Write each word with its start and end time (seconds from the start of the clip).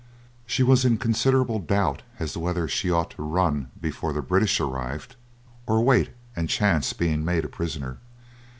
She 0.47 0.63
was 0.63 0.83
in 0.83 0.97
considerable 0.97 1.59
doubt 1.59 2.01
as 2.17 2.33
to 2.33 2.39
whether 2.39 2.67
she 2.67 2.89
ought 2.89 3.11
to 3.11 3.21
run 3.21 3.69
before 3.79 4.13
the 4.13 4.23
British 4.23 4.59
arrived, 4.59 5.15
or 5.67 5.79
wait 5.83 6.09
and 6.35 6.49
chance 6.49 6.91
being 6.91 7.23
made 7.23 7.45
a 7.45 7.47
prisoner. 7.47 7.99